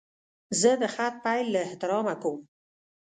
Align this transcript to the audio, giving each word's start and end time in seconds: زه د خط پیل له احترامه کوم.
زه 0.59 0.71
د 0.81 0.83
خط 0.93 1.15
پیل 1.25 1.45
له 1.53 1.59
احترامه 1.67 2.15
کوم. 2.21 2.39